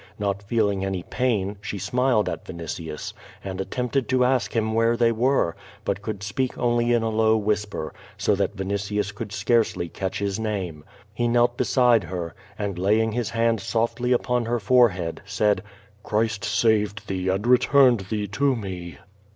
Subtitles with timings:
[0.17, 3.13] Not feeling any pain, she smiled at Yinitius
[3.43, 7.37] and attempted to ask him where they were, but could speak only in a low
[7.37, 10.83] whisper, so that Vinitius could scarcely catch his name.
[11.13, 15.61] He knelt beside her, and, laying his hand softly upon her forehead, said:
[16.01, 18.97] "Christ.saved thee and returned thee to me!